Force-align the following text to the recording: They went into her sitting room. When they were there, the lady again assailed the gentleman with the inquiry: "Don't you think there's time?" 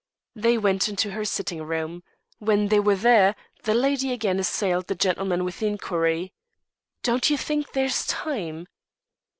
They 0.35 0.57
went 0.57 0.89
into 0.89 1.11
her 1.11 1.23
sitting 1.23 1.61
room. 1.61 2.01
When 2.39 2.69
they 2.69 2.79
were 2.79 2.95
there, 2.95 3.35
the 3.65 3.75
lady 3.75 4.11
again 4.11 4.39
assailed 4.39 4.87
the 4.87 4.95
gentleman 4.95 5.45
with 5.45 5.59
the 5.59 5.67
inquiry: 5.67 6.33
"Don't 7.03 7.29
you 7.29 7.37
think 7.37 7.73
there's 7.73 8.07
time?" 8.07 8.65